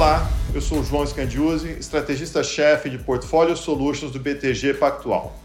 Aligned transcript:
Olá, 0.00 0.26
eu 0.54 0.62
sou 0.62 0.80
o 0.80 0.82
João 0.82 1.06
Scandiuzzi, 1.06 1.72
estrategista-chefe 1.78 2.88
de 2.88 2.96
Portfólio 2.96 3.54
Solutions 3.54 4.10
do 4.10 4.18
BTG 4.18 4.72
Pactual. 4.72 5.38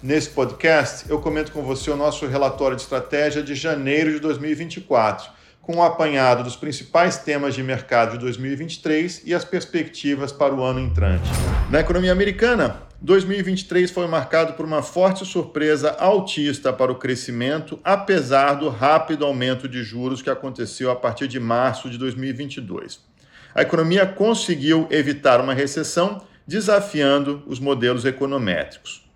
Nesse 0.00 0.30
podcast, 0.30 1.10
eu 1.10 1.18
comento 1.18 1.50
com 1.50 1.60
você 1.62 1.90
o 1.90 1.96
nosso 1.96 2.24
relatório 2.24 2.76
de 2.76 2.82
estratégia 2.82 3.42
de 3.42 3.56
janeiro 3.56 4.12
de 4.12 4.20
2024, 4.20 5.28
com 5.60 5.78
um 5.78 5.82
apanhado 5.82 6.44
dos 6.44 6.54
principais 6.54 7.18
temas 7.18 7.52
de 7.52 7.64
mercado 7.64 8.12
de 8.12 8.18
2023 8.18 9.22
e 9.24 9.34
as 9.34 9.44
perspectivas 9.44 10.30
para 10.30 10.54
o 10.54 10.62
ano 10.62 10.78
entrante. 10.78 11.28
Na 11.68 11.80
economia 11.80 12.12
americana, 12.12 12.82
2023 13.02 13.90
foi 13.90 14.06
marcado 14.06 14.52
por 14.52 14.64
uma 14.64 14.82
forte 14.84 15.26
surpresa 15.26 15.90
altista 15.98 16.72
para 16.72 16.92
o 16.92 16.94
crescimento, 16.94 17.80
apesar 17.82 18.54
do 18.54 18.68
rápido 18.68 19.24
aumento 19.24 19.68
de 19.68 19.82
juros 19.82 20.22
que 20.22 20.30
aconteceu 20.30 20.92
a 20.92 20.94
partir 20.94 21.26
de 21.26 21.40
março 21.40 21.90
de 21.90 21.98
2022. 21.98 23.15
A 23.56 23.62
economia 23.62 24.04
conseguiu 24.04 24.86
evitar 24.90 25.40
uma 25.40 25.54
recessão, 25.54 26.22
desafiando 26.46 27.42
os 27.46 27.58
modelos 27.58 28.04
econométricos. 28.04 29.08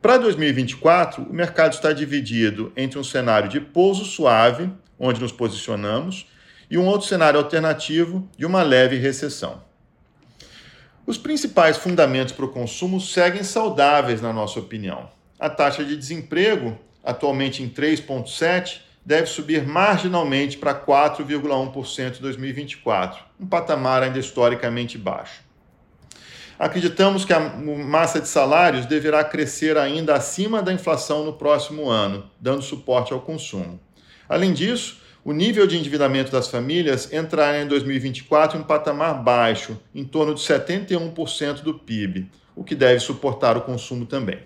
Para 0.00 0.16
2024, 0.16 1.22
o 1.22 1.34
mercado 1.34 1.74
está 1.74 1.92
dividido 1.92 2.72
entre 2.78 2.98
um 2.98 3.04
cenário 3.04 3.46
de 3.46 3.60
pouso 3.60 4.06
suave, 4.06 4.72
onde 4.98 5.20
nos 5.20 5.32
posicionamos, 5.32 6.26
e 6.70 6.78
um 6.78 6.86
outro 6.86 7.06
cenário 7.06 7.38
alternativo 7.38 8.26
de 8.38 8.46
uma 8.46 8.62
leve 8.62 8.96
recessão. 8.96 9.62
Os 11.06 11.18
principais 11.18 11.76
fundamentos 11.76 12.32
para 12.32 12.46
o 12.46 12.52
consumo 12.52 12.98
seguem 12.98 13.42
saudáveis, 13.42 14.22
na 14.22 14.32
nossa 14.32 14.58
opinião. 14.58 15.10
A 15.38 15.50
taxa 15.50 15.84
de 15.84 15.94
desemprego, 15.94 16.78
atualmente 17.04 17.62
em 17.62 17.68
3,7%, 17.68 18.83
deve 19.04 19.26
subir 19.26 19.66
marginalmente 19.66 20.56
para 20.56 20.74
4,1% 20.74 22.18
em 22.18 22.22
2024, 22.22 23.22
um 23.38 23.46
patamar 23.46 24.02
ainda 24.02 24.18
historicamente 24.18 24.96
baixo. 24.96 25.42
Acreditamos 26.58 27.24
que 27.24 27.32
a 27.32 27.40
massa 27.40 28.20
de 28.20 28.28
salários 28.28 28.86
deverá 28.86 29.24
crescer 29.24 29.76
ainda 29.76 30.14
acima 30.14 30.62
da 30.62 30.72
inflação 30.72 31.24
no 31.24 31.32
próximo 31.32 31.90
ano, 31.90 32.30
dando 32.40 32.62
suporte 32.62 33.12
ao 33.12 33.20
consumo. 33.20 33.80
Além 34.28 34.52
disso, 34.52 35.02
o 35.24 35.32
nível 35.32 35.66
de 35.66 35.76
endividamento 35.76 36.30
das 36.30 36.48
famílias 36.48 37.12
entrará 37.12 37.60
em 37.60 37.66
2024 37.66 38.56
em 38.56 38.60
um 38.60 38.64
patamar 38.64 39.22
baixo, 39.22 39.80
em 39.94 40.04
torno 40.04 40.34
de 40.34 40.40
71% 40.40 41.62
do 41.62 41.74
PIB, 41.74 42.30
o 42.54 42.62
que 42.62 42.74
deve 42.74 43.00
suportar 43.00 43.56
o 43.56 43.62
consumo 43.62 44.06
também. 44.06 44.38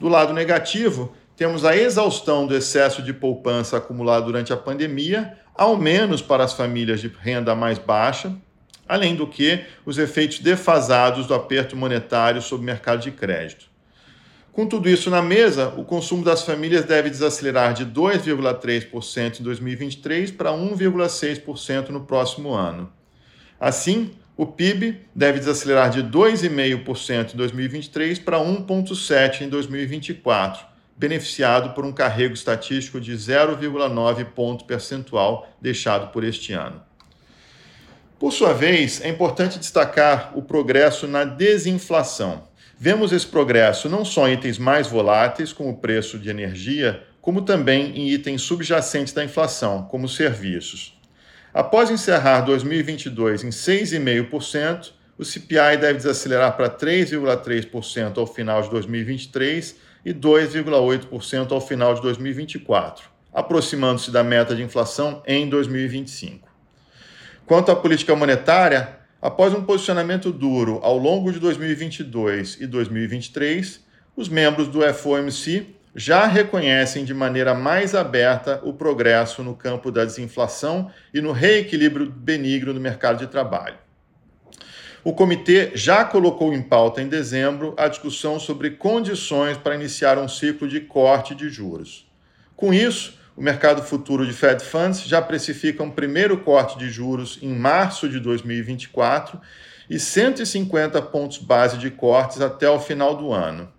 Do 0.00 0.08
lado 0.08 0.32
negativo, 0.32 1.12
temos 1.36 1.64
a 1.64 1.76
exaustão 1.76 2.46
do 2.46 2.56
excesso 2.56 3.02
de 3.02 3.12
poupança 3.12 3.76
acumulado 3.76 4.24
durante 4.24 4.52
a 4.52 4.56
pandemia, 4.56 5.36
ao 5.54 5.76
menos 5.76 6.22
para 6.22 6.42
as 6.42 6.54
famílias 6.54 7.00
de 7.00 7.08
renda 7.08 7.54
mais 7.54 7.78
baixa, 7.78 8.34
além 8.88 9.14
do 9.14 9.26
que 9.26 9.64
os 9.84 9.98
efeitos 9.98 10.38
defasados 10.38 11.26
do 11.26 11.34
aperto 11.34 11.76
monetário 11.76 12.40
sobre 12.40 12.62
o 12.62 12.66
mercado 12.66 13.02
de 13.02 13.10
crédito. 13.10 13.66
Com 14.50 14.66
tudo 14.66 14.88
isso 14.88 15.10
na 15.10 15.20
mesa, 15.20 15.68
o 15.76 15.84
consumo 15.84 16.24
das 16.24 16.42
famílias 16.42 16.86
deve 16.86 17.10
desacelerar 17.10 17.74
de 17.74 17.84
2,3% 17.84 19.40
em 19.40 19.42
2023 19.42 20.30
para 20.30 20.50
1,6% 20.50 21.90
no 21.90 22.00
próximo 22.06 22.54
ano. 22.54 22.90
Assim, 23.60 24.12
o 24.34 24.46
PIB 24.46 25.02
deve 25.14 25.40
desacelerar 25.40 25.90
de 25.90 26.02
2,5% 26.02 27.34
em 27.34 27.36
2023 27.36 28.18
para 28.18 28.38
1,7% 28.38 29.42
em 29.42 29.48
2024, 29.50 30.75
beneficiado 30.96 31.74
por 31.74 31.84
um 31.84 31.92
carrego 31.92 32.34
estatístico 32.34 33.00
de 33.00 33.12
0,9 33.12 34.24
ponto 34.26 34.64
percentual 34.64 35.48
deixado 35.60 36.10
por 36.12 36.24
este 36.24 36.52
ano. 36.52 36.82
Por 38.18 38.32
sua 38.32 38.54
vez, 38.54 39.02
é 39.02 39.08
importante 39.08 39.58
destacar 39.58 40.32
o 40.34 40.42
progresso 40.42 41.06
na 41.06 41.24
desinflação. 41.24 42.44
Vemos 42.78 43.12
esse 43.12 43.26
progresso 43.26 43.88
não 43.88 44.04
só 44.04 44.26
em 44.26 44.34
itens 44.34 44.58
mais 44.58 44.86
voláteis, 44.86 45.52
como 45.52 45.70
o 45.70 45.76
preço 45.76 46.18
de 46.18 46.30
energia, 46.30 47.02
como 47.20 47.42
também 47.42 47.90
em 47.96 48.08
itens 48.08 48.42
subjacentes 48.42 49.12
da 49.12 49.24
inflação, 49.24 49.82
como 49.82 50.08
serviços. 50.08 50.98
Após 51.52 51.90
encerrar 51.90 52.42
2022 52.42 53.44
em 53.44 53.48
6,5%, 53.48 54.92
o 55.18 55.24
CPI 55.24 55.78
deve 55.80 55.94
desacelerar 55.94 56.56
para 56.56 56.70
3,3% 56.70 58.18
ao 58.18 58.26
final 58.26 58.62
de 58.62 58.70
2023 58.70 59.76
e 60.06 60.14
2,8% 60.14 61.52
ao 61.52 61.60
final 61.60 61.92
de 61.92 62.00
2024, 62.00 63.10
aproximando-se 63.34 64.10
da 64.10 64.24
meta 64.24 64.56
de 64.56 64.62
inflação 64.62 65.22
em 65.26 65.46
2025. 65.48 66.48
Quanto 67.44 67.70
à 67.70 67.76
política 67.76 68.16
monetária, 68.16 68.96
Após 69.20 69.54
um 69.54 69.64
posicionamento 69.64 70.30
duro 70.30 70.78
ao 70.84 70.96
longo 70.96 71.32
de 71.32 71.40
2022 71.40 72.60
e 72.60 72.66
2023, 72.66 73.80
os 74.14 74.28
membros 74.28 74.68
do 74.68 74.82
FOMC 74.94 75.74
já 75.94 76.26
reconhecem 76.26 77.04
de 77.04 77.14
maneira 77.14 77.54
mais 77.54 77.94
aberta 77.94 78.60
o 78.62 78.74
progresso 78.74 79.42
no 79.42 79.56
campo 79.56 79.90
da 79.90 80.04
desinflação 80.04 80.90
e 81.12 81.20
no 81.20 81.32
reequilíbrio 81.32 82.08
benigno 82.08 82.74
do 82.74 82.80
mercado 82.80 83.18
de 83.18 83.26
trabalho. 83.26 83.78
O 85.06 85.12
comitê 85.12 85.70
já 85.72 86.04
colocou 86.04 86.52
em 86.52 86.60
pauta 86.60 87.00
em 87.00 87.06
dezembro 87.06 87.74
a 87.76 87.86
discussão 87.86 88.40
sobre 88.40 88.70
condições 88.70 89.56
para 89.56 89.76
iniciar 89.76 90.18
um 90.18 90.26
ciclo 90.26 90.66
de 90.66 90.80
corte 90.80 91.32
de 91.32 91.48
juros. 91.48 92.10
Com 92.56 92.74
isso, 92.74 93.16
o 93.36 93.40
mercado 93.40 93.82
futuro 93.82 94.26
de 94.26 94.32
Fed 94.32 94.64
Funds 94.64 95.02
já 95.02 95.22
precifica 95.22 95.80
um 95.80 95.92
primeiro 95.92 96.38
corte 96.38 96.76
de 96.76 96.90
juros 96.90 97.38
em 97.40 97.54
março 97.54 98.08
de 98.08 98.18
2024 98.18 99.40
e 99.88 99.96
150 99.96 101.00
pontos 101.02 101.38
base 101.38 101.78
de 101.78 101.88
cortes 101.88 102.40
até 102.40 102.68
o 102.68 102.80
final 102.80 103.16
do 103.16 103.32
ano. 103.32 103.72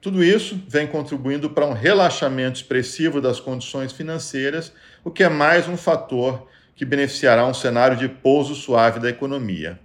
Tudo 0.00 0.24
isso 0.24 0.58
vem 0.66 0.86
contribuindo 0.86 1.50
para 1.50 1.66
um 1.66 1.74
relaxamento 1.74 2.58
expressivo 2.58 3.20
das 3.20 3.38
condições 3.38 3.92
financeiras, 3.92 4.72
o 5.04 5.10
que 5.10 5.22
é 5.22 5.28
mais 5.28 5.68
um 5.68 5.76
fator 5.76 6.48
que 6.74 6.86
beneficiará 6.86 7.44
um 7.44 7.52
cenário 7.52 7.98
de 7.98 8.08
pouso 8.08 8.54
suave 8.54 8.98
da 8.98 9.10
economia. 9.10 9.78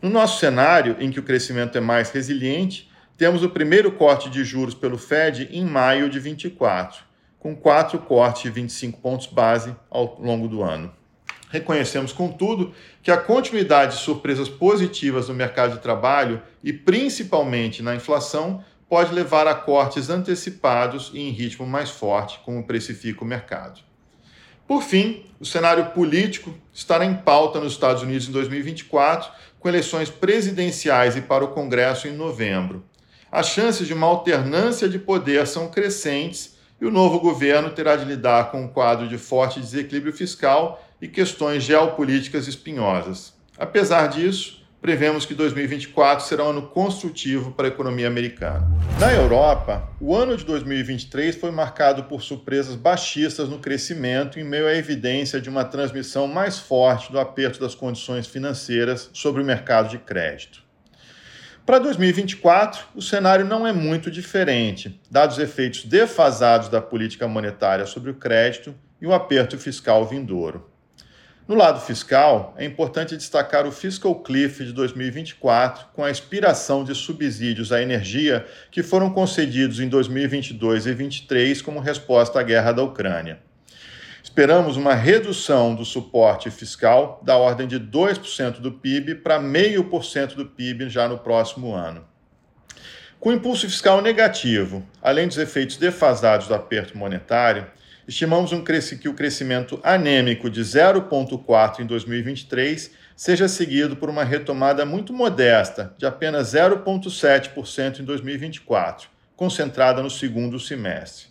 No 0.00 0.08
nosso 0.10 0.38
cenário, 0.38 0.96
em 0.98 1.10
que 1.10 1.20
o 1.20 1.22
crescimento 1.22 1.76
é 1.76 1.80
mais 1.80 2.10
resiliente, 2.10 2.90
temos 3.16 3.42
o 3.42 3.50
primeiro 3.50 3.92
corte 3.92 4.30
de 4.30 4.44
juros 4.44 4.74
pelo 4.74 4.96
Fed 4.96 5.48
em 5.52 5.64
maio 5.64 6.08
de 6.08 6.18
24 6.18 7.10
com 7.40 7.56
quatro 7.56 7.98
cortes 7.98 8.42
de 8.42 8.50
25 8.50 9.00
pontos 9.00 9.26
base 9.26 9.74
ao 9.90 10.20
longo 10.20 10.46
do 10.46 10.62
ano. 10.62 10.92
Reconhecemos, 11.48 12.12
contudo, 12.12 12.72
que 13.02 13.10
a 13.10 13.16
continuidade 13.16 13.96
de 13.96 14.02
surpresas 14.02 14.48
positivas 14.48 15.28
no 15.28 15.34
mercado 15.34 15.74
de 15.74 15.82
trabalho 15.82 16.40
e 16.62 16.72
principalmente 16.72 17.82
na 17.82 17.96
inflação 17.96 18.62
pode 18.88 19.12
levar 19.12 19.48
a 19.48 19.54
cortes 19.54 20.10
antecipados 20.10 21.10
e 21.12 21.18
em 21.18 21.30
ritmo 21.30 21.66
mais 21.66 21.90
forte, 21.90 22.38
como 22.44 22.66
precifica 22.66 23.24
o 23.24 23.26
mercado. 23.26 23.80
Por 24.70 24.84
fim, 24.84 25.24
o 25.40 25.44
cenário 25.44 25.86
político 25.86 26.54
estará 26.72 27.04
em 27.04 27.12
pauta 27.12 27.58
nos 27.58 27.72
Estados 27.72 28.04
Unidos 28.04 28.28
em 28.28 28.30
2024, 28.30 29.28
com 29.58 29.68
eleições 29.68 30.08
presidenciais 30.08 31.16
e 31.16 31.22
para 31.22 31.44
o 31.44 31.48
Congresso 31.48 32.06
em 32.06 32.12
novembro. 32.12 32.84
As 33.32 33.48
chances 33.48 33.88
de 33.88 33.92
uma 33.92 34.06
alternância 34.06 34.88
de 34.88 34.96
poder 34.96 35.44
são 35.48 35.66
crescentes 35.66 36.54
e 36.80 36.86
o 36.86 36.90
novo 36.92 37.18
governo 37.18 37.70
terá 37.70 37.96
de 37.96 38.04
lidar 38.04 38.52
com 38.52 38.62
um 38.62 38.68
quadro 38.68 39.08
de 39.08 39.18
forte 39.18 39.58
desequilíbrio 39.58 40.12
fiscal 40.12 40.80
e 41.02 41.08
questões 41.08 41.64
geopolíticas 41.64 42.46
espinhosas. 42.46 43.34
Apesar 43.58 44.06
disso, 44.06 44.59
prevemos 44.80 45.26
que 45.26 45.34
2024 45.34 46.24
será 46.24 46.44
um 46.44 46.50
ano 46.50 46.62
construtivo 46.62 47.52
para 47.52 47.66
a 47.66 47.68
economia 47.68 48.06
americana. 48.06 48.66
Na 48.98 49.12
Europa, 49.12 49.88
o 50.00 50.16
ano 50.16 50.36
de 50.36 50.44
2023 50.44 51.36
foi 51.36 51.50
marcado 51.50 52.04
por 52.04 52.22
surpresas 52.22 52.76
baixistas 52.76 53.48
no 53.48 53.58
crescimento 53.58 54.40
em 54.40 54.44
meio 54.44 54.66
à 54.66 54.74
evidência 54.74 55.40
de 55.40 55.50
uma 55.50 55.64
transmissão 55.64 56.26
mais 56.26 56.58
forte 56.58 57.12
do 57.12 57.20
aperto 57.20 57.60
das 57.60 57.74
condições 57.74 58.26
financeiras 58.26 59.10
sobre 59.12 59.42
o 59.42 59.44
mercado 59.44 59.90
de 59.90 59.98
crédito. 59.98 60.62
Para 61.66 61.78
2024, 61.78 62.86
o 62.94 63.02
cenário 63.02 63.44
não 63.44 63.66
é 63.66 63.72
muito 63.72 64.10
diferente, 64.10 65.00
dados 65.10 65.36
os 65.36 65.42
efeitos 65.42 65.84
defasados 65.84 66.68
da 66.68 66.80
política 66.80 67.28
monetária 67.28 67.86
sobre 67.86 68.10
o 68.10 68.14
crédito 68.14 68.74
e 69.00 69.06
o 69.06 69.12
aperto 69.12 69.58
fiscal 69.58 70.06
vindouro. 70.06 70.69
No 71.50 71.56
lado 71.56 71.80
fiscal, 71.80 72.54
é 72.56 72.64
importante 72.64 73.16
destacar 73.16 73.66
o 73.66 73.72
Fiscal 73.72 74.14
Cliff 74.22 74.64
de 74.64 74.72
2024, 74.72 75.86
com 75.92 76.04
a 76.04 76.08
expiração 76.08 76.84
de 76.84 76.94
subsídios 76.94 77.72
à 77.72 77.82
energia 77.82 78.46
que 78.70 78.84
foram 78.84 79.10
concedidos 79.10 79.80
em 79.80 79.88
2022 79.88 80.86
e 80.86 80.94
2023 80.94 81.60
como 81.60 81.80
resposta 81.80 82.38
à 82.38 82.44
guerra 82.44 82.70
da 82.70 82.84
Ucrânia. 82.84 83.40
Esperamos 84.22 84.76
uma 84.76 84.94
redução 84.94 85.74
do 85.74 85.84
suporte 85.84 86.48
fiscal 86.52 87.20
da 87.24 87.36
ordem 87.36 87.66
de 87.66 87.80
2% 87.80 88.60
do 88.60 88.70
PIB 88.70 89.16
para 89.16 89.40
0,5% 89.40 90.36
do 90.36 90.46
PIB 90.46 90.88
já 90.88 91.08
no 91.08 91.18
próximo 91.18 91.74
ano. 91.74 92.06
Com 93.18 93.32
impulso 93.32 93.66
fiscal 93.66 94.00
negativo, 94.00 94.86
além 95.02 95.26
dos 95.26 95.36
efeitos 95.36 95.76
defasados 95.76 96.46
do 96.46 96.54
aperto 96.54 96.96
monetário, 96.96 97.66
estimamos 98.10 98.52
um 98.52 98.64
que 98.64 99.08
o 99.08 99.14
crescimento 99.14 99.78
anêmico 99.84 100.50
de 100.50 100.60
0,4% 100.62 101.78
em 101.78 101.86
2023 101.86 102.90
seja 103.14 103.46
seguido 103.46 103.94
por 103.94 104.10
uma 104.10 104.24
retomada 104.24 104.84
muito 104.84 105.12
modesta, 105.12 105.94
de 105.96 106.04
apenas 106.04 106.52
0,7% 106.52 108.00
em 108.00 108.04
2024, 108.04 109.08
concentrada 109.36 110.02
no 110.02 110.10
segundo 110.10 110.58
semestre. 110.58 111.26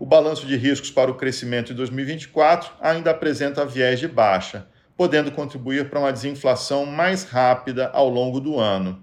O 0.00 0.04
balanço 0.04 0.48
de 0.48 0.56
riscos 0.56 0.90
para 0.90 1.08
o 1.08 1.14
crescimento 1.14 1.72
em 1.72 1.76
2024 1.76 2.72
ainda 2.80 3.12
apresenta 3.12 3.64
viés 3.64 4.00
de 4.00 4.08
baixa, 4.08 4.66
podendo 4.96 5.30
contribuir 5.30 5.88
para 5.88 6.00
uma 6.00 6.12
desinflação 6.12 6.84
mais 6.84 7.22
rápida 7.22 7.88
ao 7.92 8.08
longo 8.08 8.40
do 8.40 8.58
ano. 8.58 9.00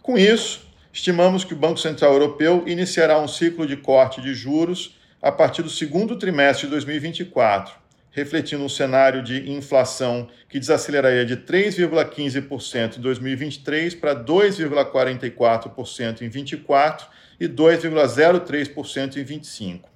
Com 0.00 0.16
isso, 0.16 0.64
estimamos 0.92 1.42
que 1.42 1.54
o 1.54 1.58
Banco 1.58 1.80
Central 1.80 2.12
Europeu 2.12 2.62
iniciará 2.68 3.18
um 3.18 3.26
ciclo 3.26 3.66
de 3.66 3.76
corte 3.76 4.20
de 4.20 4.32
juros 4.32 4.99
a 5.22 5.30
partir 5.30 5.62
do 5.62 5.68
segundo 5.68 6.16
trimestre 6.16 6.66
de 6.66 6.72
2024, 6.72 7.74
refletindo 8.10 8.64
um 8.64 8.68
cenário 8.68 9.22
de 9.22 9.50
inflação 9.50 10.28
que 10.48 10.58
desaceleraria 10.58 11.26
de 11.26 11.36
3,15% 11.36 12.96
em 12.96 13.00
2023 13.00 13.94
para 13.94 14.16
2,44% 14.16 16.22
em 16.22 16.28
2024 16.28 17.06
e 17.38 17.46
2,03% 17.48 17.86
em 17.86 17.90
2025. 19.24 19.90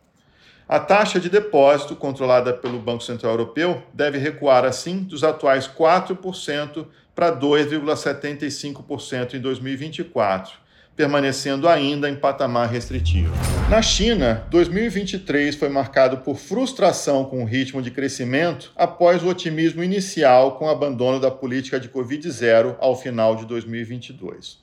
A 0.66 0.78
taxa 0.78 1.20
de 1.20 1.28
depósito, 1.28 1.94
controlada 1.94 2.54
pelo 2.54 2.78
Banco 2.78 3.02
Central 3.02 3.32
Europeu, 3.32 3.82
deve 3.92 4.16
recuar 4.16 4.64
assim 4.64 5.02
dos 5.02 5.22
atuais 5.22 5.68
4% 5.68 6.86
para 7.14 7.38
2,75% 7.38 9.34
em 9.34 9.40
2024 9.40 10.63
permanecendo 10.96 11.68
ainda 11.68 12.08
em 12.08 12.14
patamar 12.14 12.68
restritivo. 12.70 13.32
Na 13.68 13.82
China, 13.82 14.46
2023 14.50 15.56
foi 15.56 15.68
marcado 15.68 16.18
por 16.18 16.36
frustração 16.36 17.24
com 17.24 17.42
o 17.42 17.46
ritmo 17.46 17.82
de 17.82 17.90
crescimento 17.90 18.72
após 18.76 19.22
o 19.22 19.28
otimismo 19.28 19.82
inicial 19.82 20.56
com 20.56 20.66
o 20.66 20.70
abandono 20.70 21.18
da 21.18 21.30
política 21.30 21.80
de 21.80 21.88
Covid-0 21.88 22.76
ao 22.78 22.94
final 22.94 23.34
de 23.34 23.44
2022. 23.46 24.62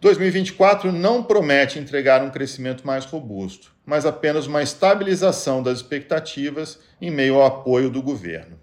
2024 0.00 0.92
não 0.92 1.22
promete 1.22 1.78
entregar 1.78 2.22
um 2.22 2.30
crescimento 2.30 2.86
mais 2.86 3.04
robusto, 3.04 3.74
mas 3.84 4.04
apenas 4.04 4.46
uma 4.46 4.62
estabilização 4.62 5.62
das 5.62 5.78
expectativas 5.78 6.78
em 7.00 7.10
meio 7.10 7.36
ao 7.36 7.46
apoio 7.46 7.90
do 7.90 8.02
governo. 8.02 8.58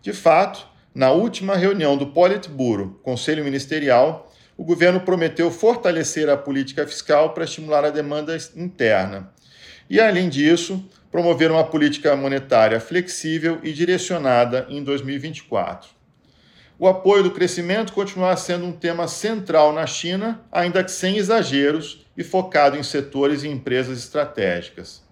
De 0.00 0.12
fato, 0.12 0.66
na 0.94 1.10
última 1.10 1.56
reunião 1.56 1.96
do 1.96 2.08
Politburo, 2.08 3.00
Conselho 3.02 3.44
Ministerial, 3.44 4.31
o 4.62 4.64
governo 4.64 5.00
prometeu 5.00 5.50
fortalecer 5.50 6.30
a 6.30 6.36
política 6.36 6.86
fiscal 6.86 7.34
para 7.34 7.42
estimular 7.42 7.84
a 7.84 7.90
demanda 7.90 8.38
interna. 8.54 9.32
E, 9.90 9.98
além 9.98 10.28
disso, 10.28 10.88
promover 11.10 11.50
uma 11.50 11.64
política 11.64 12.14
monetária 12.14 12.78
flexível 12.78 13.58
e 13.64 13.72
direcionada 13.72 14.64
em 14.68 14.80
2024. 14.84 15.90
O 16.78 16.86
apoio 16.86 17.24
do 17.24 17.32
crescimento 17.32 17.92
continuará 17.92 18.36
sendo 18.36 18.64
um 18.64 18.70
tema 18.70 19.08
central 19.08 19.72
na 19.72 19.84
China, 19.84 20.40
ainda 20.52 20.84
que 20.84 20.92
sem 20.92 21.16
exageros 21.16 22.06
e 22.16 22.22
focado 22.22 22.76
em 22.76 22.84
setores 22.84 23.42
e 23.42 23.48
empresas 23.48 23.98
estratégicas. 23.98 25.02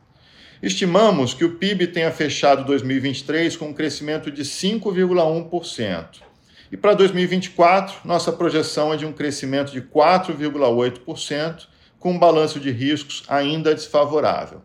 Estimamos 0.62 1.35
que 1.35 1.44
o 1.44 1.56
PIB 1.56 1.88
tenha 1.88 2.12
fechado 2.12 2.64
2023 2.64 3.56
com 3.56 3.70
um 3.70 3.75
crescimento 3.75 4.31
de 4.31 4.44
5,1%. 4.44 6.30
E 6.72 6.76
para 6.76 6.94
2024, 6.94 8.00
nossa 8.05 8.31
projeção 8.31 8.93
é 8.93 8.96
de 8.96 9.05
um 9.05 9.12
crescimento 9.12 9.72
de 9.72 9.82
4,8%, 9.82 11.67
com 11.99 12.12
um 12.12 12.19
balanço 12.19 12.61
de 12.61 12.70
riscos 12.70 13.25
ainda 13.28 13.75
desfavorável. 13.75 14.62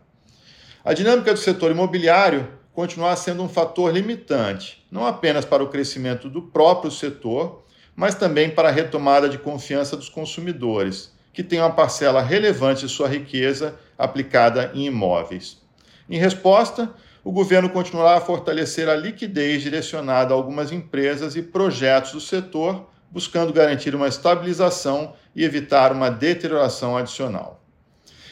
A 0.84 0.94
dinâmica 0.94 1.32
do 1.34 1.38
setor 1.38 1.72
imobiliário 1.72 2.48
continuará 2.72 3.16
sendo 3.16 3.42
um 3.42 3.48
fator 3.48 3.92
limitante, 3.92 4.86
não 4.90 5.04
apenas 5.04 5.44
para 5.44 5.64
o 5.64 5.68
crescimento 5.68 6.30
do 6.30 6.42
próprio 6.42 6.92
setor, 6.92 7.64
mas 7.96 8.14
também 8.14 8.50
para 8.50 8.68
a 8.68 8.72
retomada 8.72 9.28
de 9.28 9.38
confiança 9.38 9.96
dos 9.96 10.08
consumidores, 10.08 11.12
que 11.32 11.42
têm 11.42 11.58
uma 11.58 11.72
parcela 11.72 12.22
relevante 12.22 12.86
de 12.86 12.88
sua 12.88 13.08
riqueza 13.08 13.74
aplicada 13.98 14.70
em 14.74 14.86
imóveis. 14.86 15.60
Em 16.08 16.18
resposta, 16.18 16.94
o 17.26 17.32
governo 17.32 17.68
continuará 17.68 18.18
a 18.18 18.20
fortalecer 18.20 18.88
a 18.88 18.94
liquidez 18.94 19.60
direcionada 19.60 20.32
a 20.32 20.36
algumas 20.36 20.70
empresas 20.70 21.34
e 21.34 21.42
projetos 21.42 22.12
do 22.12 22.20
setor, 22.20 22.88
buscando 23.10 23.52
garantir 23.52 23.96
uma 23.96 24.06
estabilização 24.06 25.12
e 25.34 25.42
evitar 25.42 25.90
uma 25.90 26.08
deterioração 26.08 26.96
adicional. 26.96 27.60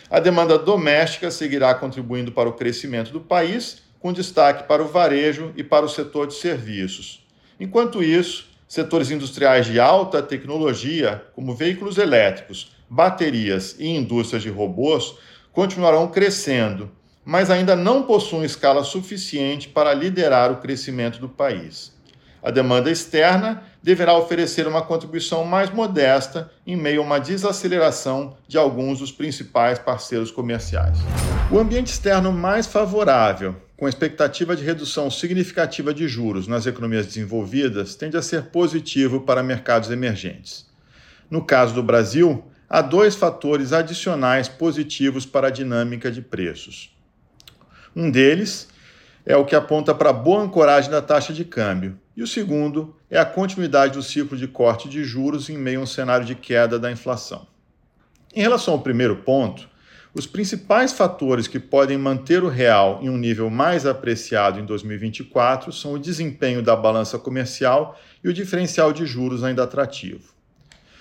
A 0.08 0.20
demanda 0.20 0.56
doméstica 0.56 1.28
seguirá 1.32 1.74
contribuindo 1.74 2.30
para 2.30 2.48
o 2.48 2.52
crescimento 2.52 3.10
do 3.10 3.20
país, 3.20 3.82
com 3.98 4.12
destaque 4.12 4.68
para 4.68 4.80
o 4.80 4.86
varejo 4.86 5.52
e 5.56 5.64
para 5.64 5.84
o 5.84 5.88
setor 5.88 6.28
de 6.28 6.34
serviços. 6.34 7.26
Enquanto 7.58 8.00
isso, 8.00 8.48
setores 8.68 9.10
industriais 9.10 9.66
de 9.66 9.80
alta 9.80 10.22
tecnologia, 10.22 11.20
como 11.34 11.52
veículos 11.52 11.98
elétricos, 11.98 12.70
baterias 12.88 13.74
e 13.76 13.88
indústrias 13.88 14.44
de 14.44 14.50
robôs, 14.50 15.16
continuarão 15.52 16.06
crescendo 16.06 16.92
mas 17.24 17.50
ainda 17.50 17.74
não 17.74 18.02
possuem 18.02 18.44
escala 18.44 18.84
suficiente 18.84 19.68
para 19.68 19.94
liderar 19.94 20.52
o 20.52 20.56
crescimento 20.56 21.18
do 21.18 21.28
país. 21.28 21.94
A 22.42 22.50
demanda 22.50 22.90
externa 22.90 23.62
deverá 23.82 24.14
oferecer 24.18 24.66
uma 24.66 24.82
contribuição 24.82 25.44
mais 25.44 25.70
modesta 25.70 26.50
em 26.66 26.76
meio 26.76 27.00
a 27.00 27.04
uma 27.04 27.18
desaceleração 27.18 28.36
de 28.46 28.58
alguns 28.58 28.98
dos 28.98 29.10
principais 29.10 29.78
parceiros 29.78 30.30
comerciais. 30.30 30.98
O 31.50 31.58
ambiente 31.58 31.86
externo 31.86 32.30
mais 32.30 32.66
favorável, 32.66 33.56
com 33.78 33.88
expectativa 33.88 34.54
de 34.54 34.62
redução 34.62 35.10
significativa 35.10 35.94
de 35.94 36.06
juros 36.06 36.46
nas 36.46 36.66
economias 36.66 37.06
desenvolvidas, 37.06 37.94
tende 37.94 38.16
a 38.18 38.22
ser 38.22 38.44
positivo 38.44 39.22
para 39.22 39.42
mercados 39.42 39.90
emergentes. 39.90 40.66
No 41.30 41.42
caso 41.42 41.74
do 41.74 41.82
Brasil, 41.82 42.44
há 42.68 42.82
dois 42.82 43.14
fatores 43.14 43.72
adicionais 43.72 44.48
positivos 44.48 45.24
para 45.24 45.48
a 45.48 45.50
dinâmica 45.50 46.10
de 46.10 46.20
preços. 46.20 46.93
Um 47.96 48.10
deles 48.10 48.68
é 49.24 49.36
o 49.36 49.44
que 49.44 49.54
aponta 49.54 49.94
para 49.94 50.12
boa 50.12 50.42
ancoragem 50.42 50.90
da 50.90 51.00
taxa 51.00 51.32
de 51.32 51.44
câmbio, 51.44 51.98
e 52.16 52.22
o 52.22 52.26
segundo 52.26 52.94
é 53.10 53.18
a 53.18 53.24
continuidade 53.24 53.94
do 53.94 54.02
ciclo 54.02 54.36
de 54.36 54.46
corte 54.46 54.88
de 54.88 55.02
juros 55.04 55.48
em 55.48 55.56
meio 55.56 55.80
a 55.80 55.82
um 55.82 55.86
cenário 55.86 56.26
de 56.26 56.34
queda 56.34 56.78
da 56.78 56.90
inflação. 56.90 57.46
Em 58.34 58.40
relação 58.40 58.74
ao 58.74 58.80
primeiro 58.80 59.16
ponto, 59.16 59.68
os 60.12 60.26
principais 60.26 60.92
fatores 60.92 61.48
que 61.48 61.58
podem 61.58 61.98
manter 61.98 62.44
o 62.44 62.48
real 62.48 63.00
em 63.02 63.08
um 63.08 63.16
nível 63.16 63.50
mais 63.50 63.84
apreciado 63.84 64.60
em 64.60 64.64
2024 64.64 65.72
são 65.72 65.94
o 65.94 65.98
desempenho 65.98 66.62
da 66.62 66.76
balança 66.76 67.18
comercial 67.18 67.98
e 68.22 68.28
o 68.28 68.32
diferencial 68.32 68.92
de 68.92 69.06
juros 69.06 69.42
ainda 69.42 69.64
atrativo. 69.64 70.32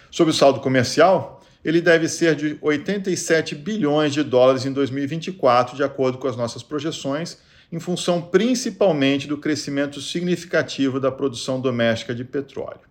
Sobre 0.10 0.32
o 0.32 0.36
saldo 0.36 0.60
comercial, 0.62 1.43
ele 1.63 1.79
deve 1.79 2.08
ser 2.08 2.36
de 2.36 2.58
87 2.62 3.55
bilhões 3.55 4.13
de 4.13 4.24
dólares 4.24 4.65
em 4.65 4.74
2024, 4.74 5.75
de 5.75 5.84
acordo 5.84 6.17
com 6.17 6.27
as 6.27 6.36
nossas 6.36 6.62
projeções, 6.62 7.38
em 7.72 7.79
função 7.79 8.22
principalmente 8.22 9.27
do 9.27 9.38
crescimento 9.38 10.01
significativo 10.01 11.00
da 11.00 11.12
produção 11.12 11.60
doméstica 11.60 12.13
de 12.13 12.24
petróleo. 12.24 12.82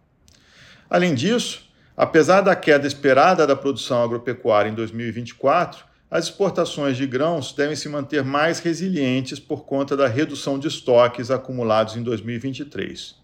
Além 0.88 1.14
disso, 1.14 1.70
apesar 1.96 2.40
da 2.40 2.56
queda 2.56 2.86
esperada 2.86 3.46
da 3.46 3.54
produção 3.54 4.02
agropecuária 4.02 4.70
em 4.70 4.74
2024, 4.74 5.84
as 6.10 6.24
exportações 6.24 6.96
de 6.96 7.06
grãos 7.06 7.52
devem 7.54 7.74
se 7.74 7.88
manter 7.88 8.22
mais 8.22 8.58
resilientes 8.58 9.38
por 9.38 9.64
conta 9.64 9.96
da 9.96 10.06
redução 10.06 10.58
de 10.58 10.68
estoques 10.68 11.30
acumulados 11.30 11.96
em 11.96 12.02
2023. 12.02 13.14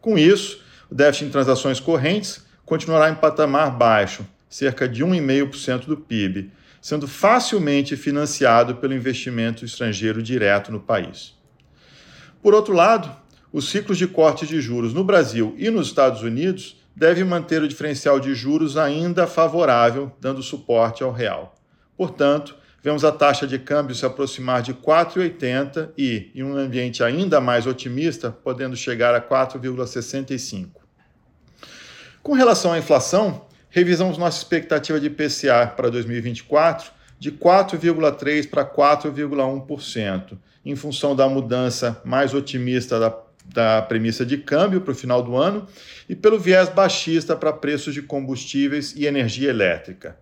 Com 0.00 0.16
isso, 0.16 0.62
o 0.90 0.94
déficit 0.94 1.26
em 1.26 1.30
transações 1.30 1.78
correntes 1.78 2.42
continuará 2.64 3.10
em 3.10 3.14
patamar 3.14 3.70
baixo, 3.76 4.24
cerca 4.50 4.88
de 4.88 5.04
1,5% 5.04 5.86
do 5.86 5.96
PIB, 5.96 6.50
sendo 6.82 7.06
facilmente 7.06 7.96
financiado 7.96 8.74
pelo 8.76 8.92
investimento 8.92 9.64
estrangeiro 9.64 10.20
direto 10.20 10.72
no 10.72 10.80
país. 10.80 11.38
Por 12.42 12.52
outro 12.52 12.74
lado, 12.74 13.14
os 13.52 13.68
ciclos 13.68 13.96
de 13.96 14.08
cortes 14.08 14.48
de 14.48 14.60
juros 14.60 14.92
no 14.92 15.04
Brasil 15.04 15.54
e 15.56 15.70
nos 15.70 15.86
Estados 15.86 16.22
Unidos 16.22 16.76
devem 16.96 17.24
manter 17.24 17.62
o 17.62 17.68
diferencial 17.68 18.18
de 18.18 18.34
juros 18.34 18.76
ainda 18.76 19.26
favorável, 19.26 20.12
dando 20.20 20.42
suporte 20.42 21.02
ao 21.02 21.12
real. 21.12 21.54
Portanto, 21.96 22.56
vemos 22.82 23.04
a 23.04 23.12
taxa 23.12 23.46
de 23.46 23.58
câmbio 23.58 23.94
se 23.94 24.06
aproximar 24.06 24.62
de 24.62 24.74
4,80 24.74 25.90
e, 25.96 26.30
em 26.34 26.42
um 26.42 26.56
ambiente 26.56 27.04
ainda 27.04 27.40
mais 27.40 27.66
otimista, 27.66 28.30
podendo 28.30 28.74
chegar 28.74 29.14
a 29.14 29.20
4,65. 29.20 30.70
Com 32.22 32.32
relação 32.32 32.72
à 32.72 32.78
inflação, 32.78 33.46
revisamos 33.70 34.18
nossa 34.18 34.38
expectativa 34.38 35.00
de 35.00 35.06
IPCA 35.06 35.72
para 35.76 35.88
2024 35.88 36.90
de 37.18 37.30
4,3% 37.30 38.48
para 38.48 38.64
4,1%, 38.64 40.38
em 40.64 40.74
função 40.74 41.14
da 41.14 41.28
mudança 41.28 42.00
mais 42.04 42.34
otimista 42.34 42.98
da, 42.98 43.16
da 43.46 43.82
premissa 43.82 44.24
de 44.26 44.38
câmbio 44.38 44.80
para 44.80 44.92
o 44.92 44.94
final 44.94 45.22
do 45.22 45.36
ano 45.36 45.66
e 46.08 46.16
pelo 46.16 46.38
viés 46.38 46.68
baixista 46.68 47.36
para 47.36 47.52
preços 47.52 47.94
de 47.94 48.02
combustíveis 48.02 48.94
e 48.96 49.06
energia 49.06 49.50
elétrica. 49.50 50.16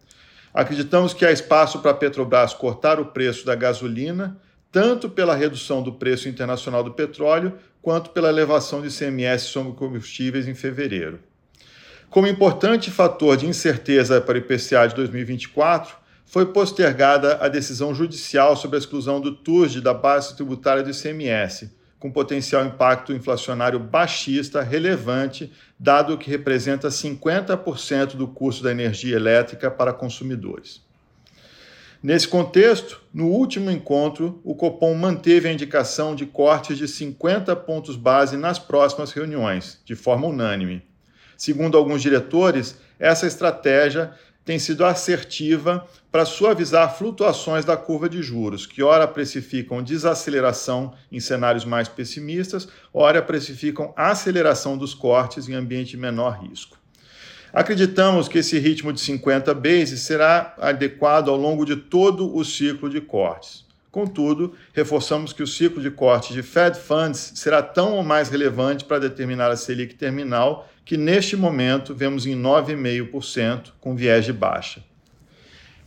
Acreditamos 0.52 1.14
que 1.14 1.24
há 1.24 1.30
espaço 1.30 1.78
para 1.78 1.92
a 1.92 1.94
Petrobras 1.94 2.52
cortar 2.52 2.98
o 2.98 3.06
preço 3.06 3.46
da 3.46 3.54
gasolina, 3.54 4.36
tanto 4.72 5.08
pela 5.08 5.34
redução 5.34 5.82
do 5.82 5.92
preço 5.92 6.28
internacional 6.28 6.82
do 6.82 6.92
petróleo, 6.92 7.54
quanto 7.80 8.10
pela 8.10 8.28
elevação 8.28 8.82
de 8.82 8.88
ICMS 8.88 9.46
sobre 9.46 9.72
combustíveis 9.74 10.48
em 10.48 10.54
fevereiro. 10.54 11.20
Como 12.10 12.26
importante 12.26 12.90
fator 12.90 13.36
de 13.36 13.46
incerteza 13.46 14.18
para 14.18 14.36
o 14.36 14.38
IPCA 14.38 14.88
de 14.88 14.94
2024, 14.94 15.94
foi 16.24 16.46
postergada 16.46 17.36
a 17.36 17.48
decisão 17.48 17.94
judicial 17.94 18.56
sobre 18.56 18.76
a 18.76 18.80
exclusão 18.80 19.20
do 19.20 19.34
TUSD 19.34 19.82
da 19.82 19.92
base 19.92 20.34
tributária 20.34 20.82
do 20.82 20.90
ICMS, 20.90 21.70
com 21.98 22.10
potencial 22.10 22.64
impacto 22.64 23.12
inflacionário 23.12 23.78
baixista 23.78 24.62
relevante, 24.62 25.52
dado 25.78 26.16
que 26.16 26.30
representa 26.30 26.88
50% 26.88 28.16
do 28.16 28.26
custo 28.26 28.62
da 28.62 28.70
energia 28.70 29.14
elétrica 29.14 29.70
para 29.70 29.92
consumidores. 29.92 30.80
Nesse 32.02 32.26
contexto, 32.26 33.02
no 33.12 33.26
último 33.26 33.70
encontro, 33.70 34.40
o 34.44 34.54
Copom 34.54 34.94
manteve 34.94 35.46
a 35.46 35.52
indicação 35.52 36.14
de 36.14 36.24
cortes 36.24 36.78
de 36.78 36.88
50 36.88 37.54
pontos 37.56 37.96
base 37.96 38.34
nas 38.38 38.58
próximas 38.58 39.12
reuniões, 39.12 39.82
de 39.84 39.94
forma 39.94 40.26
unânime. 40.26 40.87
Segundo 41.38 41.78
alguns 41.78 42.02
diretores, 42.02 42.76
essa 42.98 43.24
estratégia 43.24 44.12
tem 44.44 44.58
sido 44.58 44.84
assertiva 44.84 45.86
para 46.10 46.24
suavizar 46.24 46.96
flutuações 46.96 47.64
da 47.64 47.76
curva 47.76 48.08
de 48.08 48.20
juros, 48.22 48.66
que 48.66 48.82
ora 48.82 49.06
precificam 49.06 49.80
desaceleração 49.80 50.94
em 51.12 51.20
cenários 51.20 51.64
mais 51.64 51.86
pessimistas, 51.86 52.66
ora 52.92 53.22
precificam 53.22 53.92
aceleração 53.96 54.76
dos 54.76 54.94
cortes 54.94 55.48
em 55.48 55.54
ambiente 55.54 55.92
de 55.92 55.96
menor 55.96 56.40
risco. 56.42 56.76
Acreditamos 57.52 58.26
que 58.26 58.38
esse 58.38 58.58
ritmo 58.58 58.92
de 58.92 59.00
50 59.00 59.54
bases 59.54 60.00
será 60.00 60.56
adequado 60.58 61.28
ao 61.28 61.36
longo 61.36 61.64
de 61.64 61.76
todo 61.76 62.34
o 62.34 62.44
ciclo 62.44 62.90
de 62.90 63.00
cortes. 63.00 63.64
Contudo, 63.90 64.54
reforçamos 64.74 65.32
que 65.32 65.42
o 65.42 65.46
ciclo 65.46 65.80
de 65.80 65.90
cortes 65.90 66.34
de 66.34 66.42
Fed 66.42 66.78
Funds 66.78 67.32
será 67.36 67.62
tão 67.62 67.94
ou 67.94 68.02
mais 68.02 68.28
relevante 68.28 68.84
para 68.84 69.00
determinar 69.00 69.50
a 69.50 69.56
Selic 69.56 69.94
terminal, 69.94 70.68
que 70.88 70.96
neste 70.96 71.36
momento 71.36 71.94
vemos 71.94 72.24
em 72.24 72.34
9,5%, 72.34 73.72
com 73.78 73.94
viés 73.94 74.24
de 74.24 74.32
baixa. 74.32 74.82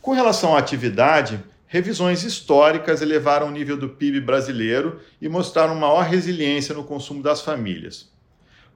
Com 0.00 0.12
relação 0.12 0.54
à 0.54 0.60
atividade, 0.60 1.42
revisões 1.66 2.22
históricas 2.22 3.02
elevaram 3.02 3.48
o 3.48 3.50
nível 3.50 3.76
do 3.76 3.88
PIB 3.88 4.20
brasileiro 4.20 5.00
e 5.20 5.28
mostraram 5.28 5.74
maior 5.74 6.02
resiliência 6.02 6.72
no 6.72 6.84
consumo 6.84 7.20
das 7.20 7.40
famílias. 7.40 8.12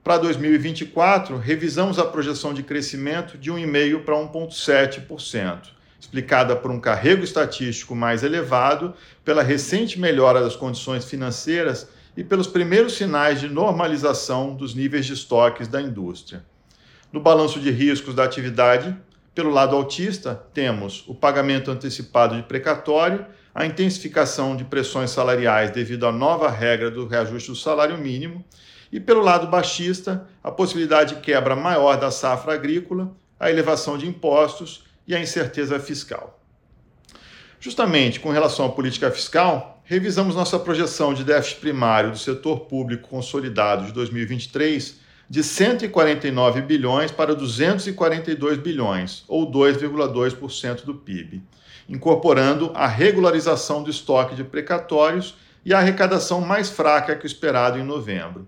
Para 0.03 0.17
2024, 0.17 1.37
revisamos 1.37 1.97
a 1.97 2.03
projeção 2.03 2.53
de 2.53 2.61
crescimento 2.61 3.37
de 3.37 3.49
1,5% 3.49 4.03
para 4.03 4.15
1,7%, 4.15 5.69
explicada 5.97 6.57
por 6.57 6.69
um 6.71 6.79
carrego 6.81 7.23
estatístico 7.23 7.95
mais 7.95 8.21
elevado, 8.21 8.93
pela 9.23 9.43
recente 9.43 9.97
melhora 9.97 10.41
das 10.41 10.57
condições 10.57 11.05
financeiras 11.05 11.87
e 12.17 12.23
pelos 12.23 12.47
primeiros 12.47 12.93
sinais 12.93 13.39
de 13.39 13.47
normalização 13.47 14.55
dos 14.55 14.73
níveis 14.73 15.05
de 15.05 15.13
estoques 15.13 15.67
da 15.67 15.79
indústria. 15.79 16.43
No 17.13 17.19
balanço 17.19 17.59
de 17.59 17.69
riscos 17.69 18.15
da 18.15 18.23
atividade, 18.23 18.97
pelo 19.35 19.51
lado 19.51 19.75
autista, 19.75 20.33
temos 20.51 21.05
o 21.07 21.13
pagamento 21.13 21.69
antecipado 21.69 22.35
de 22.35 22.41
precatório, 22.41 23.23
a 23.53 23.67
intensificação 23.67 24.55
de 24.55 24.63
pressões 24.63 25.11
salariais 25.11 25.69
devido 25.69 26.07
à 26.07 26.11
nova 26.11 26.49
regra 26.49 26.89
do 26.89 27.05
reajuste 27.05 27.51
do 27.51 27.55
salário 27.55 27.99
mínimo 27.99 28.43
e 28.91 28.99
pelo 28.99 29.21
lado 29.21 29.45
baixista, 29.45 30.27
a 30.43 30.49
possibilidade 30.49 31.15
de 31.15 31.21
quebra 31.21 31.55
maior 31.55 31.97
da 31.97 32.09
safra 32.09 32.55
agrícola, 32.55 33.15
a 33.39 33.51
elevação 33.51 33.95
de 33.95 34.07
impostos 34.07 34.85
e 35.07 35.13
a 35.13 35.19
incerteza 35.19 35.79
fiscal. 35.79 36.41
Justamente 37.59 38.19
com 38.19 38.31
relação 38.31 38.65
à 38.65 38.69
política 38.69 39.11
fiscal, 39.11 39.76
revisamos 39.87 40.35
nossa 40.35 40.59
projeção 40.59 41.13
de 41.13 41.23
déficit 41.23 41.61
primário 41.61 42.11
do 42.11 42.17
setor 42.17 42.61
público 42.61 43.07
consolidado 43.07 43.85
de 43.85 43.93
2023 43.93 44.99
de 45.29 45.41
149 45.41 46.61
bilhões 46.61 47.09
para 47.09 47.33
242 47.33 48.57
bilhões, 48.57 49.23
ou 49.29 49.49
2,2% 49.49 50.83
do 50.83 50.93
PIB, 50.93 51.41
incorporando 51.87 52.71
a 52.75 52.85
regularização 52.85 53.81
do 53.81 53.89
estoque 53.89 54.35
de 54.35 54.43
precatórios 54.43 55.35
e 55.65 55.73
a 55.73 55.79
arrecadação 55.79 56.41
mais 56.41 56.69
fraca 56.69 57.15
que 57.15 57.25
o 57.25 57.27
esperado 57.27 57.79
em 57.79 57.83
novembro. 57.83 58.45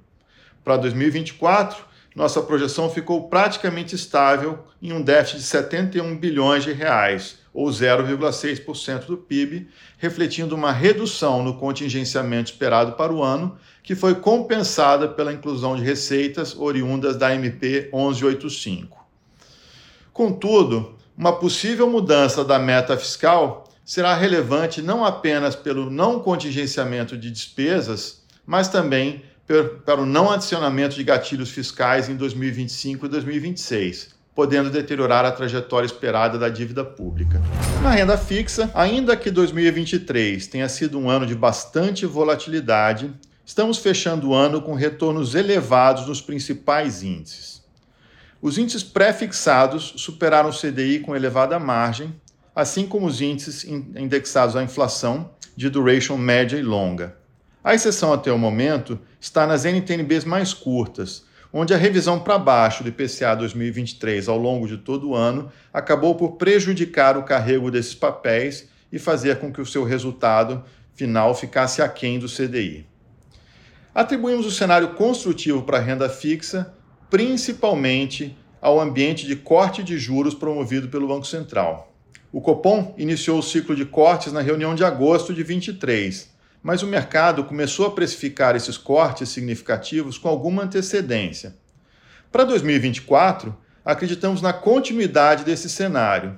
Para 0.63 0.75
2024, 0.75 1.85
nossa 2.19 2.41
projeção 2.41 2.89
ficou 2.89 3.29
praticamente 3.29 3.95
estável 3.95 4.59
em 4.81 4.91
um 4.91 5.01
déficit 5.01 5.37
de 5.37 5.43
71 5.43 6.17
bilhões 6.17 6.65
de 6.65 6.73
reais, 6.73 7.37
ou 7.53 7.69
0,6% 7.69 9.05
do 9.05 9.15
PIB, 9.15 9.69
refletindo 9.97 10.53
uma 10.53 10.73
redução 10.73 11.41
no 11.41 11.57
contingenciamento 11.57 12.51
esperado 12.51 12.91
para 12.97 13.13
o 13.13 13.23
ano, 13.23 13.57
que 13.81 13.95
foi 13.95 14.15
compensada 14.15 15.07
pela 15.07 15.31
inclusão 15.31 15.77
de 15.77 15.81
receitas 15.81 16.53
oriundas 16.57 17.15
da 17.15 17.33
MP 17.33 17.89
1185. 17.93 18.97
Contudo, 20.11 20.97
uma 21.17 21.31
possível 21.31 21.89
mudança 21.89 22.43
da 22.43 22.59
meta 22.59 22.97
fiscal 22.97 23.63
será 23.85 24.13
relevante 24.13 24.81
não 24.81 25.05
apenas 25.05 25.55
pelo 25.55 25.89
não 25.89 26.19
contingenciamento 26.19 27.17
de 27.17 27.31
despesas, 27.31 28.25
mas 28.45 28.67
também 28.67 29.23
para 29.83 29.99
o 29.99 30.05
não 30.05 30.29
adicionamento 30.29 30.95
de 30.95 31.03
gatilhos 31.03 31.49
fiscais 31.49 32.07
em 32.07 32.15
2025 32.15 33.07
e 33.07 33.09
2026, 33.09 34.09
podendo 34.35 34.69
deteriorar 34.69 35.25
a 35.25 35.31
trajetória 35.31 35.87
esperada 35.87 36.37
da 36.37 36.49
dívida 36.49 36.85
pública. 36.85 37.41
Na 37.81 37.89
renda 37.89 38.15
fixa, 38.15 38.69
ainda 38.75 39.17
que 39.17 39.31
2023 39.31 40.45
tenha 40.45 40.69
sido 40.69 40.99
um 40.99 41.09
ano 41.09 41.25
de 41.25 41.33
bastante 41.33 42.05
volatilidade, 42.05 43.11
estamos 43.43 43.79
fechando 43.79 44.29
o 44.29 44.35
ano 44.35 44.61
com 44.61 44.75
retornos 44.75 45.33
elevados 45.33 46.05
nos 46.05 46.21
principais 46.21 47.01
índices. 47.01 47.63
Os 48.39 48.57
índices 48.57 48.83
pré-fixados 48.83 49.95
superaram 49.97 50.49
o 50.49 50.57
CDI 50.57 50.99
com 50.99 51.15
elevada 51.15 51.57
margem, 51.57 52.13
assim 52.55 52.85
como 52.85 53.07
os 53.07 53.19
índices 53.19 53.65
indexados 53.65 54.55
à 54.55 54.61
inflação 54.61 55.31
de 55.57 55.69
duration 55.69 56.17
média 56.17 56.55
e 56.55 56.61
longa. 56.61 57.18
A 57.69 57.75
exceção 57.75 58.11
até 58.11 58.31
o 58.31 58.37
momento 58.39 58.99
está 59.21 59.45
nas 59.45 59.63
NTNBs 59.63 60.25
mais 60.25 60.55
curtas, 60.55 61.23
onde 61.53 61.71
a 61.71 61.77
revisão 61.77 62.19
para 62.19 62.39
baixo 62.39 62.81
do 62.81 62.89
IPCA 62.89 63.35
2023 63.35 64.27
ao 64.27 64.39
longo 64.39 64.67
de 64.67 64.75
todo 64.75 65.09
o 65.09 65.15
ano 65.15 65.51
acabou 65.71 66.15
por 66.15 66.31
prejudicar 66.31 67.15
o 67.15 67.21
carrego 67.21 67.69
desses 67.69 67.93
papéis 67.93 68.67
e 68.91 68.97
fazer 68.97 69.37
com 69.37 69.53
que 69.53 69.61
o 69.61 69.67
seu 69.67 69.83
resultado 69.83 70.63
final 70.95 71.35
ficasse 71.35 71.79
aquém 71.79 72.17
do 72.17 72.25
CDI. 72.25 72.87
Atribuímos 73.93 74.47
o 74.47 74.51
cenário 74.51 74.95
construtivo 74.95 75.61
para 75.61 75.77
a 75.77 75.81
renda 75.81 76.09
fixa 76.09 76.73
principalmente 77.07 78.35
ao 78.59 78.79
ambiente 78.79 79.27
de 79.27 79.35
corte 79.35 79.83
de 79.83 79.95
juros 79.95 80.33
promovido 80.33 80.87
pelo 80.87 81.07
Banco 81.07 81.27
Central. 81.27 81.93
O 82.31 82.41
Copom 82.41 82.95
iniciou 82.97 83.37
o 83.37 83.43
ciclo 83.43 83.75
de 83.75 83.85
cortes 83.85 84.33
na 84.33 84.41
reunião 84.41 84.73
de 84.73 84.83
agosto 84.83 85.35
de 85.35 85.43
23 85.43 86.38
mas 86.61 86.83
o 86.83 86.87
mercado 86.87 87.43
começou 87.43 87.85
a 87.85 87.91
precificar 87.91 88.55
esses 88.55 88.77
cortes 88.77 89.29
significativos 89.29 90.17
com 90.17 90.27
alguma 90.27 90.63
antecedência. 90.63 91.55
Para 92.31 92.43
2024, 92.43 93.55
acreditamos 93.83 94.41
na 94.41 94.53
continuidade 94.53 95.43
desse 95.43 95.69
cenário. 95.69 96.37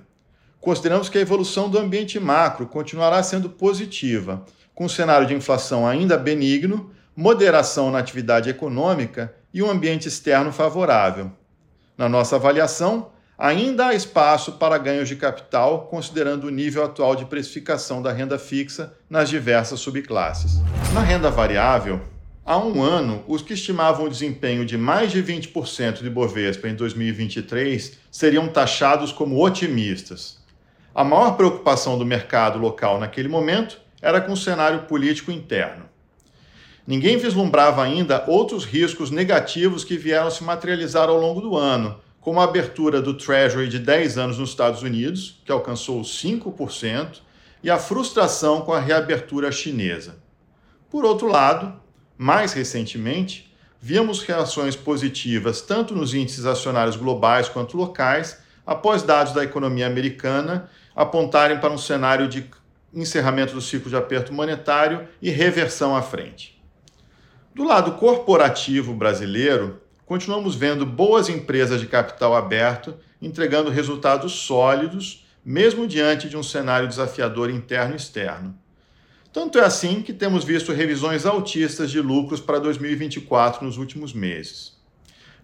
Consideramos 0.60 1.10
que 1.10 1.18
a 1.18 1.22
evolução 1.22 1.70
do 1.70 1.78
ambiente 1.78 2.20
macro 2.20 2.68
continuará 2.68 3.22
sendo 3.24 3.50
positiva, 3.50 4.46
com 4.74 4.86
um 4.86 4.90
cenário 4.90 5.28
de 5.28 5.34
inflação 5.34 5.88
ainda 5.88 6.18
benigno, 6.18 6.92
moderação 7.16 7.92
na 7.92 8.00
atividade 8.00 8.50
econômica 8.50 9.34
e 9.54 9.62
um 9.62 9.70
ambiente 9.70 10.08
externo 10.08 10.52
favorável. 10.52 11.32
Na 11.98 12.08
nossa 12.08 12.36
avaliação, 12.36 13.12
ainda 13.42 13.88
há 13.88 13.96
espaço 13.96 14.52
para 14.52 14.78
ganhos 14.78 15.10
de 15.10 15.16
capital, 15.16 15.88
considerando 15.90 16.46
o 16.46 16.52
nível 16.52 16.84
atual 16.86 17.16
de 17.16 17.26
precificação 17.26 18.00
da 18.00 18.14
renda 18.14 18.38
fixa 18.38 18.94
nas 19.10 19.30
diversas 19.30 19.80
subclasses. 19.80 20.62
Na 20.94 21.02
renda 21.02 21.32
variável, 21.32 22.02
há 22.46 22.60
um 22.60 22.84
ano, 22.84 23.24
os 23.28 23.42
que 23.42 23.56
estimavam 23.56 24.06
o 24.06 24.10
desempenho 24.10 24.64
de 24.64 24.78
mais 24.78 25.12
de 25.12 25.24
20% 25.24 26.04
de 26.04 26.10
Bovespa 26.12 26.68
em 26.68 26.76
2023 26.76 27.98
seriam 28.12 28.48
taxados 28.48 29.12
como 29.12 29.44
otimistas. 29.44 30.38
A 30.94 31.04
maior 31.04 31.36
preocupação 31.36 31.98
do 31.98 32.06
mercado 32.06 32.60
local 32.60 33.00
naquele 33.00 33.28
momento 33.28 33.82
era 34.04 34.22
com 34.22 34.34
o 34.34 34.38
cenário 34.38 34.82
político 34.82 35.32
interno. 35.32 35.86
Ninguém 36.86 37.18
vislumbrava 37.18 37.84
ainda 37.84 38.24
outros 38.28 38.66
riscos 38.66 39.10
negativos 39.10 39.84
que 39.84 39.98
vieram 39.98 40.30
se 40.30 40.44
materializar 40.44 41.10
ao 41.10 41.18
longo 41.18 41.42
do 41.42 41.58
ano, 41.58 42.00
como 42.22 42.40
a 42.40 42.44
abertura 42.44 43.02
do 43.02 43.16
Treasury 43.16 43.68
de 43.68 43.80
10 43.80 44.18
anos 44.20 44.38
nos 44.38 44.52
Estados 44.52 44.84
Unidos, 44.84 45.42
que 45.44 45.52
alcançou 45.52 46.02
5%, 46.02 47.18
e 47.64 47.70
a 47.70 47.78
frustração 47.78 48.62
com 48.62 48.72
a 48.72 48.80
reabertura 48.80 49.52
chinesa. 49.52 50.18
Por 50.90 51.04
outro 51.04 51.28
lado, 51.28 51.74
mais 52.18 52.54
recentemente, 52.54 53.54
víamos 53.80 54.22
reações 54.22 54.76
positivas 54.76 55.62
tanto 55.62 55.96
nos 55.96 56.14
índices 56.14 56.46
acionários 56.46 56.96
globais 56.96 57.50
quanto 57.50 57.76
locais, 57.76 58.40
após 58.66 59.02
dados 59.02 59.34
da 59.34 59.44
economia 59.44 59.88
americana 59.88 60.70
apontarem 60.96 61.60
para 61.60 61.74
um 61.74 61.78
cenário 61.78 62.28
de 62.28 62.48
encerramento 62.94 63.54
do 63.54 63.62
ciclo 63.62 63.90
de 63.90 63.96
aperto 63.96 64.32
monetário 64.32 65.08
e 65.22 65.30
reversão 65.30 65.96
à 65.96 66.02
frente. 66.02 66.62
Do 67.56 67.64
lado 67.64 67.94
corporativo 67.94 68.94
brasileiro, 68.94 69.82
continuamos 70.12 70.56
vendo 70.56 70.86
boas 70.86 71.30
empresas 71.30 71.80
de 71.80 71.88
capital 71.88 72.36
aberto 72.36 72.96
entregando 73.22 73.70
resultados 73.70 74.34
sólidos, 74.34 75.26
mesmo 75.46 75.88
diante 75.88 76.28
de 76.28 76.36
um 76.36 76.44
cenário 76.44 76.86
desafiador 76.86 77.50
interno 77.50 77.94
e 77.94 77.96
externo. 77.96 78.54
Tanto 79.32 79.58
é 79.58 79.64
assim 79.64 80.02
que 80.02 80.12
temos 80.12 80.44
visto 80.44 80.74
revisões 80.74 81.26
altistas 81.26 81.90
de 81.90 82.02
lucros 82.02 82.42
para 82.42 82.60
2024 82.60 83.66
nos 83.66 83.78
últimos 83.78 84.12
meses. 84.12 84.74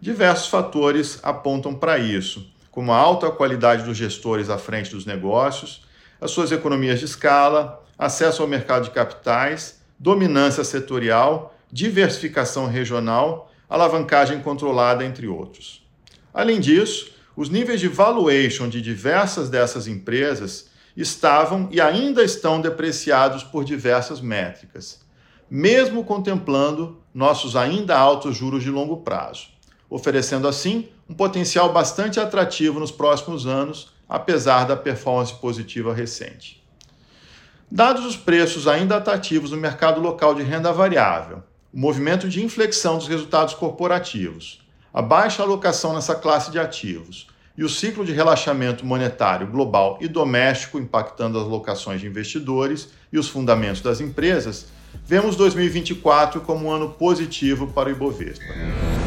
Diversos 0.02 0.50
fatores 0.50 1.18
apontam 1.24 1.74
para 1.74 1.98
isso, 1.98 2.52
como 2.70 2.92
a 2.92 2.98
alta 2.98 3.32
qualidade 3.32 3.86
dos 3.86 3.96
gestores 3.96 4.50
à 4.50 4.58
frente 4.58 4.92
dos 4.92 5.06
negócios, 5.06 5.86
as 6.20 6.32
suas 6.32 6.52
economias 6.52 7.00
de 7.00 7.06
escala, 7.06 7.82
acesso 7.98 8.42
ao 8.42 8.50
mercado 8.50 8.84
de 8.84 8.92
capitais, 8.92 9.82
dominância 9.98 10.66
setorial, 10.66 11.58
diversificação 11.72 12.68
regional, 12.68 13.47
alavancagem 13.70 14.42
controlada, 14.42 15.04
entre 15.04 15.28
outros. 15.28 15.86
Além 16.34 16.60
disso, 16.60 17.12
os 17.36 17.50
níveis 17.50 17.80
de 17.80 17.88
valuation 17.88 18.68
de 18.68 18.82
diversas 18.82 19.50
dessas 19.50 19.88
empresas 19.88 20.70
estavam 20.96 21.68
e 21.72 21.80
ainda 21.80 22.24
estão 22.24 22.60
depreciados 22.60 23.44
por 23.44 23.64
diversas 23.64 24.20
métricas, 24.20 25.02
mesmo 25.50 26.04
contemplando 26.04 27.00
nossos 27.14 27.56
ainda 27.56 27.98
altos 27.98 28.36
juros 28.36 28.64
de 28.64 28.72
longo 28.72 28.98
prazo, 28.98 29.50
oferecendo 29.90 30.48
assim 30.48 30.90
um 31.08 31.14
potencial 31.14 31.72
bastante 31.72 32.20
atrativo 32.20 32.80
nos 32.80 32.92
próximos 32.92 33.46
anos, 33.46 33.94
apesar 34.10 34.66
da 34.66 34.76
performance 34.76 35.34
positiva 35.34 35.94
recente. 35.94 36.64
Dados 37.70 38.06
os 38.06 38.16
preços 38.16 38.68
ainda 38.68 38.98
atrativos 38.98 39.52
no 39.52 39.58
mercado 39.58 40.02
local 40.02 40.34
de 40.34 40.42
renda 40.42 40.72
variável, 40.72 41.44
o 41.74 41.80
movimento 41.80 42.28
de 42.30 42.44
inflexão 42.44 42.98
dos 42.98 43.08
resultados 43.08 43.54
corporativos, 43.54 44.62
a 44.94 45.02
baixa 45.02 45.44
alocação 45.44 45.94
nessa 45.94 46.16
classe 46.16 46.52
de 46.52 46.60
ativos 46.60 47.28
e 47.58 47.64
o 47.64 47.70
ciclo 47.70 48.06
de 48.06 48.14
relaxamento 48.14 48.86
monetário 48.86 49.48
global 49.48 49.98
e 50.00 50.08
doméstico 50.08 50.80
impactando 50.80 51.38
as 51.38 51.46
alocações 51.46 52.00
de 52.00 52.08
investidores 52.08 52.90
e 53.12 53.18
os 53.18 53.28
fundamentos 53.28 53.82
das 53.82 54.00
empresas, 54.00 54.68
vemos 55.06 55.36
2024 55.36 56.42
como 56.42 56.68
um 56.68 56.72
ano 56.72 56.90
positivo 56.90 57.68
para 57.68 57.90
o 57.90 57.92
Ibovespa. 57.92 59.07